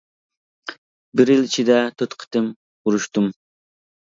[1.21, 2.49] بىر يىل ئىچىدە تۆت قېتىم
[2.85, 3.33] ئۇرۇشتۇم.